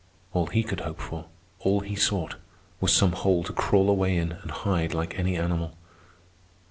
All 0.33 0.47
he 0.47 0.63
could 0.63 0.79
hope 0.79 0.99
for, 0.99 1.27
all 1.59 1.81
he 1.81 1.95
sought, 1.95 2.37
was 2.79 2.91
some 2.91 3.11
hole 3.11 3.43
to 3.43 3.53
crawl 3.53 3.87
away 3.87 4.17
in 4.17 4.31
and 4.31 4.49
hide 4.49 4.95
like 4.95 5.19
any 5.19 5.37
animal. 5.37 5.77